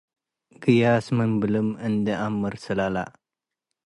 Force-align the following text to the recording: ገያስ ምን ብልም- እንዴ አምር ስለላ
ገያስ 0.61 1.05
ምን 1.17 1.31
ብልም- 1.39 1.67
እንዴ 1.87 2.05
አምር 2.25 2.53
ስለላ 2.63 2.95